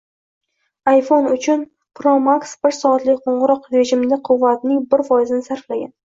[0.91, 5.93] iPhoneo´n uchPro Max bir soatlik qo‘ng‘iroq rejimida quvvatningbirfoizini sarflagan